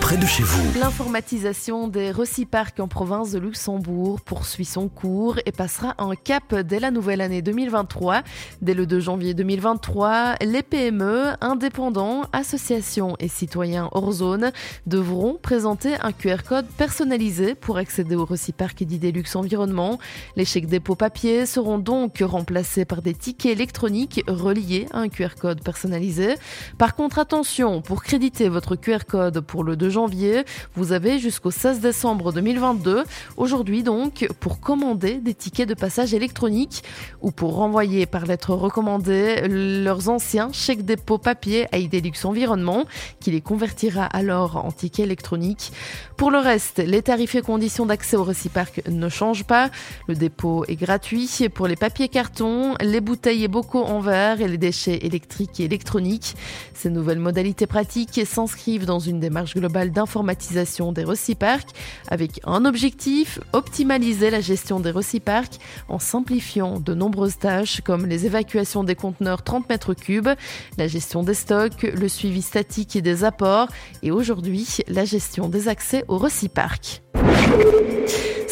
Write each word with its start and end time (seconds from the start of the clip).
près 0.00 0.18
de 0.18 0.26
chez 0.26 0.42
vous. 0.42 0.78
L'informatisation 0.78 1.88
des 1.88 2.10
reciparcs 2.10 2.78
en 2.80 2.88
province 2.88 3.32
de 3.32 3.38
Luxembourg 3.38 4.20
poursuit 4.20 4.66
son 4.66 4.88
cours 4.88 5.38
et 5.46 5.52
passera 5.52 5.94
un 5.98 6.14
cap 6.14 6.54
dès 6.54 6.80
la 6.80 6.90
nouvelle 6.90 7.22
année 7.22 7.40
2023. 7.40 8.22
Dès 8.60 8.74
le 8.74 8.84
2 8.86 9.00
janvier 9.00 9.32
2023, 9.32 10.34
les 10.42 10.62
PME, 10.62 11.32
indépendants, 11.40 12.24
associations 12.32 13.16
et 13.20 13.28
citoyens 13.28 13.88
hors 13.92 14.12
zone 14.12 14.52
devront 14.86 15.38
présenter 15.40 15.94
un 16.02 16.12
QR 16.12 16.42
code 16.46 16.66
personnalisé 16.66 17.54
pour 17.54 17.78
accéder 17.78 18.16
au 18.16 18.26
reciparc 18.26 18.82
d'Idelux 18.84 19.24
Environnement. 19.34 19.98
Les 20.36 20.44
chèques 20.44 20.66
dépôt 20.66 20.94
papier 20.94 21.46
seront 21.46 21.78
donc 21.78 22.18
remplacés 22.20 22.84
par 22.84 23.00
des 23.00 23.14
tickets 23.14 23.52
électroniques 23.52 24.22
reliés 24.28 24.86
à 24.92 24.98
un 24.98 25.08
QR 25.08 25.36
code 25.40 25.62
personnalisé. 25.62 26.34
Par 26.76 26.94
contre, 26.94 27.18
attention, 27.18 27.80
pour 27.80 28.02
créditer 28.02 28.50
votre 28.50 28.76
QR 28.76 29.06
code 29.08 29.40
pour 29.40 29.64
le 29.64 29.69
2 29.76 29.90
janvier, 29.90 30.44
vous 30.74 30.92
avez 30.92 31.18
jusqu'au 31.18 31.50
16 31.50 31.80
décembre 31.80 32.32
2022. 32.32 33.04
Aujourd'hui 33.36 33.82
donc, 33.82 34.26
pour 34.40 34.60
commander 34.60 35.14
des 35.14 35.34
tickets 35.34 35.68
de 35.68 35.74
passage 35.74 36.14
électroniques 36.14 36.82
ou 37.20 37.30
pour 37.30 37.54
renvoyer 37.54 38.06
par 38.06 38.26
lettre 38.26 38.54
recommandée 38.54 39.42
leurs 39.48 40.08
anciens 40.08 40.50
chèques 40.52 40.84
dépôt 40.84 41.18
papier 41.18 41.66
à 41.72 41.78
Idelux 41.78 42.12
Environnement, 42.24 42.86
qui 43.20 43.30
les 43.30 43.40
convertira 43.40 44.04
alors 44.04 44.56
en 44.56 44.72
tickets 44.72 45.06
électroniques. 45.06 45.72
Pour 46.16 46.30
le 46.30 46.38
reste, 46.38 46.78
les 46.78 47.02
tarifs 47.02 47.34
et 47.34 47.42
conditions 47.42 47.86
d'accès 47.86 48.16
au 48.16 48.24
Reciparc 48.24 48.82
ne 48.88 49.08
changent 49.08 49.44
pas. 49.44 49.70
Le 50.06 50.14
dépôt 50.14 50.64
est 50.68 50.76
gratuit 50.76 51.28
pour 51.52 51.66
les 51.66 51.76
papiers 51.76 52.08
cartons, 52.08 52.74
les 52.80 53.00
bouteilles 53.00 53.44
et 53.44 53.48
bocaux 53.48 53.84
en 53.84 54.00
verre 54.00 54.40
et 54.40 54.48
les 54.48 54.58
déchets 54.58 54.98
électriques 55.02 55.60
et 55.60 55.64
électroniques. 55.64 56.36
Ces 56.74 56.90
nouvelles 56.90 57.18
modalités 57.18 57.66
pratiques 57.66 58.20
s'inscrivent 58.24 58.86
dans 58.86 58.98
une 58.98 59.20
démarche 59.20 59.54
globale 59.60 59.92
d'informatisation 59.92 60.92
des 60.92 61.04
reciparcs 61.04 61.68
avec 62.08 62.40
un 62.44 62.64
objectif, 62.64 63.38
optimaliser 63.52 64.30
la 64.30 64.40
gestion 64.40 64.80
des 64.80 64.90
reciparcs 64.90 65.58
en 65.88 65.98
simplifiant 65.98 66.80
de 66.80 66.94
nombreuses 66.94 67.38
tâches 67.38 67.82
comme 67.82 68.06
les 68.06 68.26
évacuations 68.26 68.84
des 68.84 68.94
conteneurs 68.94 69.42
30 69.42 69.68
mètres 69.68 69.94
cubes, 69.94 70.30
la 70.78 70.88
gestion 70.88 71.22
des 71.22 71.34
stocks, 71.34 71.82
le 71.82 72.08
suivi 72.08 72.42
statique 72.42 72.96
des 72.98 73.24
apports 73.24 73.68
et 74.02 74.10
aujourd'hui 74.10 74.66
la 74.88 75.04
gestion 75.04 75.48
des 75.48 75.68
accès 75.68 76.04
aux 76.08 76.18
reciparcs. 76.18 77.02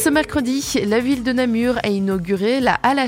Ce 0.08 0.12
mercredi, 0.14 0.80
la 0.86 1.00
ville 1.00 1.22
de 1.22 1.34
Namur 1.34 1.74
a 1.82 1.88
inauguré 1.88 2.60
la 2.60 2.78
Halle 2.82 3.06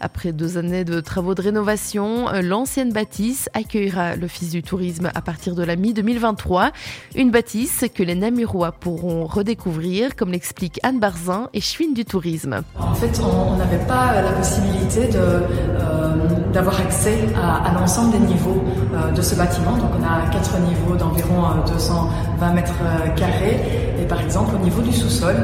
Après 0.00 0.32
deux 0.32 0.56
années 0.56 0.82
de 0.82 1.00
travaux 1.00 1.34
de 1.34 1.42
rénovation, 1.42 2.28
l'ancienne 2.40 2.90
bâtisse 2.90 3.50
accueillera 3.52 4.16
l'Office 4.16 4.48
du 4.48 4.62
tourisme 4.62 5.10
à 5.14 5.20
partir 5.20 5.54
de 5.54 5.62
la 5.62 5.76
mi-2023. 5.76 6.70
Une 7.16 7.30
bâtisse 7.30 7.84
que 7.94 8.02
les 8.02 8.14
Namurois 8.14 8.72
pourront 8.72 9.26
redécouvrir, 9.26 10.16
comme 10.16 10.32
l'explique 10.32 10.80
Anne 10.82 11.00
Barzin 11.00 11.50
et 11.52 11.60
Chouine 11.60 11.92
du 11.92 12.06
tourisme. 12.06 12.62
En 12.80 12.94
fait, 12.94 13.20
on 13.20 13.58
n'avait 13.58 13.84
pas 13.84 14.22
la 14.22 14.32
possibilité 14.32 15.10
euh, 15.16 15.40
d'avoir 16.56 16.80
accès 16.80 17.18
à, 17.36 17.70
l'ensemble 17.78 18.12
des 18.12 18.18
niveaux 18.32 18.64
euh, 18.94 19.12
de 19.12 19.20
ce 19.20 19.34
bâtiment. 19.34 19.72
Donc 19.72 19.90
on 20.00 20.02
a 20.02 20.26
quatre 20.30 20.58
niveaux 20.60 20.96
d'environ 20.96 21.42
220 21.66 22.46
euh, 22.48 22.54
mètres 22.54 22.72
carrés. 23.14 23.60
Et 24.00 24.06
par 24.06 24.22
exemple, 24.22 24.54
au 24.58 24.64
niveau 24.64 24.80
du 24.80 24.90
sous-sol, 24.92 25.36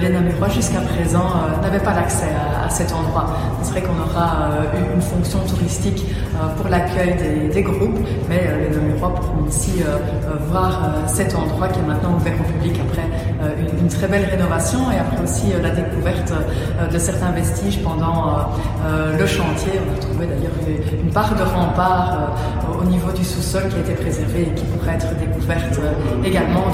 les 0.00 0.08
Namurois 0.08 0.48
jusqu'à 0.48 0.80
présent 0.80 1.26
euh, 1.28 1.62
n'avaient 1.62 1.84
pas 1.88 1.94
l'accès 1.94 2.30
à, 2.34 2.55
cet 2.70 2.92
endroit. 2.92 3.26
C'est 3.62 3.72
vrai 3.72 3.82
qu'on 3.82 4.00
aura 4.00 4.48
eu 4.74 4.94
une 4.94 5.02
fonction 5.02 5.38
touristique 5.40 6.04
euh, 6.34 6.48
pour 6.56 6.68
l'accueil 6.68 7.16
des, 7.52 7.62
groupes, 7.62 7.98
mais 8.28 8.42
euh, 8.46 8.68
les 8.68 8.76
Namurois 8.76 9.14
pourront 9.14 9.46
aussi 9.46 9.82
voir 10.48 10.80
cet 11.06 11.34
endroit 11.34 11.68
qui 11.68 11.80
est 11.80 11.86
maintenant 11.86 12.14
ouvert 12.16 12.34
au 12.40 12.44
public 12.44 12.80
après 12.80 13.08
une, 13.80 13.88
très 13.88 14.08
belle 14.08 14.24
rénovation 14.24 14.78
et 14.92 14.98
après 14.98 15.22
aussi 15.22 15.46
la 15.62 15.70
découverte 15.70 16.32
de 16.92 16.98
certains 16.98 17.30
vestiges 17.30 17.82
pendant 17.82 18.36
le 19.18 19.26
chantier. 19.26 19.72
On 19.86 19.96
a 19.96 19.98
trouvé 19.98 20.26
d'ailleurs 20.26 20.52
une, 21.02 21.10
part 21.10 21.34
de 21.34 21.42
rempart 21.42 22.32
au 22.80 22.84
niveau 22.84 23.10
du 23.12 23.24
sous-sol 23.24 23.68
qui 23.68 23.76
a 23.76 23.80
été 23.80 23.92
préservée 23.92 24.42
et 24.42 24.54
qui 24.54 24.64
pourrait 24.64 24.94
être 24.94 25.14
découverte 25.16 25.78
également. 26.24 26.64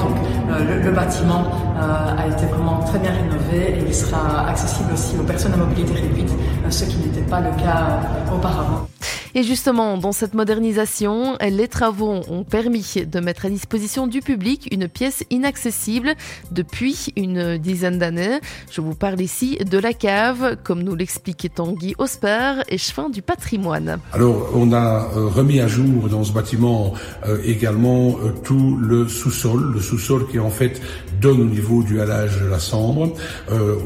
Le, 0.59 0.81
le, 0.81 0.91
bâtiment 0.91 1.43
a 1.79 2.27
été 2.27 2.45
vraiment 2.45 2.79
très 2.79 2.99
bien 2.99 3.11
rénové 3.11 3.79
et 3.79 3.83
il 3.85 3.93
sera 3.93 4.47
accessible 4.47 4.93
aussi 4.93 5.15
aux 5.17 5.23
personnes 5.23 5.53
à 5.53 5.57
mobilité 5.57 5.93
réduite, 5.93 6.31
ce 6.69 6.85
qui 6.85 6.97
n'était 6.97 7.21
pas 7.29 7.39
le 7.41 7.49
cas 7.51 7.99
auparavant. 8.33 8.87
Et 9.35 9.41
justement, 9.41 9.97
dans 9.97 10.11
cette 10.11 10.35
modernisation, 10.35 11.37
les 11.41 11.67
travaux 11.67 12.21
ont 12.29 12.43
permis 12.43 12.93
de 13.11 13.19
mettre 13.19 13.47
à 13.47 13.49
disposition 13.49 14.05
du 14.05 14.21
public 14.21 14.67
une 14.71 14.87
pièce 14.87 15.23
inaccessible 15.31 16.13
depuis 16.51 17.07
une 17.15 17.57
dizaine 17.57 17.97
d'années. 17.97 18.39
Je 18.69 18.81
vous 18.81 18.93
parle 18.93 19.19
ici 19.21 19.57
de 19.57 19.77
la 19.79 19.93
cave, 19.93 20.57
comme 20.63 20.83
nous 20.83 20.95
l'expliquait 20.95 21.49
Tanguy 21.49 21.95
Osper, 21.97 22.61
échevin 22.69 23.09
du 23.09 23.23
patrimoine. 23.23 23.97
Alors, 24.11 24.51
on 24.53 24.71
a 24.71 25.09
euh, 25.15 25.27
remis 25.27 25.59
à 25.61 25.67
jour 25.67 26.09
dans 26.09 26.23
ce 26.23 26.31
bâtiment 26.31 26.93
euh, 27.25 27.39
également 27.43 28.09
euh, 28.09 28.33
tout 28.43 28.77
le 28.79 29.07
sous-sol, 29.07 29.73
le 29.73 29.81
sous-sol 29.81 30.27
qui 30.29 30.37
en 30.37 30.51
fait 30.51 30.79
donne 31.19 31.41
au 31.41 31.45
niveau 31.45 31.81
du 31.81 31.99
halage 32.01 32.39
de 32.39 32.47
la 32.47 32.59
Sambre. 32.59 33.13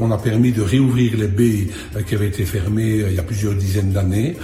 on 0.00 0.10
a 0.10 0.18
permis 0.18 0.50
de 0.50 0.62
réouvrir 0.62 1.16
les 1.16 1.28
baies 1.28 1.68
qui 2.06 2.14
avaient 2.14 2.26
été 2.26 2.44
fermées 2.44 3.04
il 3.08 3.14
y 3.14 3.18
a 3.18 3.22
plusieurs 3.22 3.54
dizaines 3.54 3.92
d'années. 3.92 4.36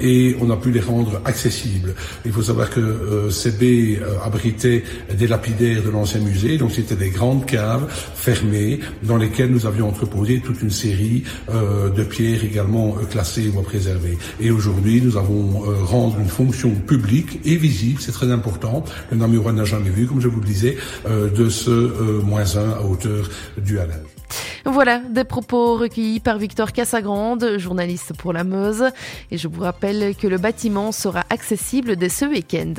et 0.00 0.17
et 0.18 0.36
on 0.40 0.50
a 0.50 0.56
pu 0.56 0.70
les 0.70 0.80
rendre 0.80 1.20
accessibles. 1.24 1.94
Il 2.24 2.32
faut 2.32 2.42
savoir 2.42 2.70
que 2.70 2.80
euh, 2.80 3.30
ces 3.30 3.52
baies 3.52 4.00
euh, 4.00 4.18
abritaient 4.24 4.82
des 5.16 5.26
lapidaires 5.26 5.82
de 5.82 5.90
l'ancien 5.90 6.20
musée, 6.20 6.58
donc 6.58 6.72
c'était 6.72 6.96
des 6.96 7.10
grandes 7.10 7.46
caves 7.46 7.86
fermées 8.14 8.80
dans 9.02 9.16
lesquelles 9.16 9.50
nous 9.50 9.66
avions 9.66 9.88
entreposé 9.88 10.40
toute 10.40 10.60
une 10.62 10.70
série 10.70 11.22
euh, 11.50 11.90
de 11.90 12.02
pierres 12.02 12.44
également 12.44 12.92
classées 13.10 13.48
ou 13.54 13.62
préservées. 13.62 14.18
Et 14.40 14.50
aujourd'hui, 14.50 15.00
nous 15.00 15.16
avons 15.16 15.62
rendre 15.84 16.18
une 16.18 16.28
fonction 16.28 16.70
publique 16.70 17.40
et 17.44 17.56
visible, 17.56 18.00
c'est 18.00 18.12
très 18.12 18.30
important. 18.30 18.84
Le 19.10 19.16
Namurois 19.18 19.52
n'a 19.52 19.64
jamais 19.64 19.90
vu, 19.90 20.06
comme 20.06 20.20
je 20.20 20.28
vous 20.28 20.40
le 20.40 20.46
disais, 20.46 20.76
de 21.08 21.48
ce 21.48 21.70
moins 22.22 22.56
1 22.56 22.70
à 22.70 22.82
hauteur 22.82 23.28
du 23.58 23.78
halage. 23.78 24.08
Voilà, 24.64 24.98
des 24.98 25.24
propos 25.24 25.76
recueillis 25.76 26.20
par 26.20 26.38
Victor 26.38 26.72
Cassagrande, 26.72 27.58
journaliste 27.58 28.12
pour 28.16 28.32
la 28.32 28.44
Meuse. 28.44 28.84
Et 29.30 29.38
je 29.38 29.48
vous 29.48 29.62
rappelle 29.62 30.14
que 30.16 30.26
le 30.26 30.38
bâtiment 30.38 30.92
sera 30.92 31.24
accessible 31.30 31.96
dès 31.96 32.08
ce 32.08 32.24
week-end. 32.24 32.74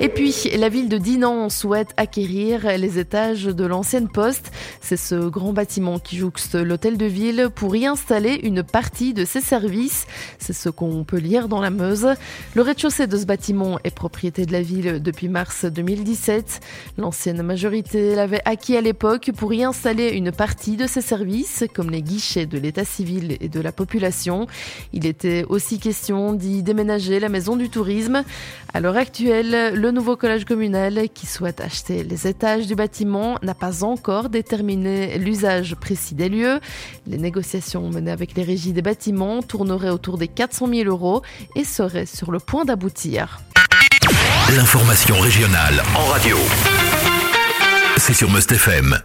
Et 0.00 0.08
puis, 0.08 0.34
la 0.56 0.68
ville 0.68 0.88
de 0.88 0.98
Dinan 0.98 1.50
souhaite 1.50 1.90
acquérir 1.96 2.78
les 2.78 2.98
étages 2.98 3.44
de 3.44 3.64
l'ancienne 3.64 4.08
poste. 4.08 4.50
C'est 4.80 4.96
ce 4.96 5.28
grand 5.28 5.52
bâtiment 5.52 5.98
qui 5.98 6.16
jouxte 6.16 6.54
l'hôtel 6.54 6.96
de 6.96 7.04
ville 7.04 7.48
pour 7.54 7.76
y 7.76 7.86
installer 7.86 8.40
une 8.42 8.62
partie 8.62 9.12
de 9.12 9.24
ses 9.24 9.42
services. 9.42 10.06
C'est 10.38 10.54
ce 10.54 10.70
qu'on 10.70 11.04
peut 11.04 11.18
lire 11.18 11.48
dans 11.48 11.60
la 11.60 11.70
Meuse. 11.70 12.08
Le 12.54 12.62
rez-de-chaussée 12.62 13.06
de 13.06 13.16
ce 13.16 13.26
bâtiment 13.26 13.78
est 13.84 13.94
propriété 13.94 14.46
de 14.46 14.52
la 14.52 14.62
ville 14.62 15.02
depuis 15.02 15.28
mars 15.28 15.66
2017. 15.66 16.60
L'ancienne 16.96 17.42
majorité 17.42 18.14
l'avait 18.14 18.42
acquis 18.46 18.76
à 18.76 18.80
l'époque 18.80 19.30
pour 19.36 19.52
y 19.52 19.64
installer 19.64 20.08
une 20.08 20.32
partie 20.40 20.78
de 20.78 20.86
ses 20.86 21.02
services, 21.02 21.64
comme 21.74 21.90
les 21.90 22.00
guichets 22.00 22.46
de 22.46 22.56
l'état 22.56 22.86
civil 22.86 23.36
et 23.42 23.50
de 23.50 23.60
la 23.60 23.72
population. 23.72 24.46
Il 24.94 25.04
était 25.04 25.44
aussi 25.50 25.78
question 25.78 26.32
d'y 26.32 26.62
déménager 26.62 27.20
la 27.20 27.28
maison 27.28 27.56
du 27.56 27.68
tourisme. 27.68 28.24
À 28.72 28.80
l'heure 28.80 28.96
actuelle, 28.96 29.74
le 29.74 29.90
nouveau 29.90 30.16
collège 30.16 30.46
communal 30.46 31.10
qui 31.12 31.26
souhaite 31.26 31.60
acheter 31.60 32.04
les 32.04 32.26
étages 32.26 32.66
du 32.66 32.74
bâtiment 32.74 33.36
n'a 33.42 33.52
pas 33.52 33.84
encore 33.84 34.30
déterminé 34.30 35.18
l'usage 35.18 35.74
précis 35.74 36.14
des 36.14 36.30
lieux. 36.30 36.58
Les 37.06 37.18
négociations 37.18 37.90
menées 37.90 38.10
avec 38.10 38.34
les 38.34 38.42
régies 38.42 38.72
des 38.72 38.80
bâtiments 38.80 39.42
tourneraient 39.42 39.90
autour 39.90 40.16
des 40.16 40.28
400 40.28 40.68
000 40.72 40.88
euros 40.88 41.20
et 41.54 41.64
seraient 41.64 42.06
sur 42.06 42.32
le 42.32 42.38
point 42.38 42.64
d'aboutir. 42.64 43.42
L'information 44.56 45.20
régionale 45.20 45.82
en 45.94 46.06
radio. 46.06 46.38
C'est 47.98 48.14
sur 48.14 48.30
Must 48.30 48.50
FM. 48.50 48.96